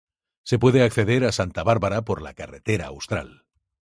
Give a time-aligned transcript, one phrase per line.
[0.41, 3.45] Se puede acceder a Santa Bárbara por la Carretera Austral.